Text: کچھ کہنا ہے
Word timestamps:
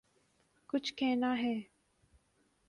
کچھ 0.69 0.93
کہنا 0.93 1.37
ہے 1.37 1.53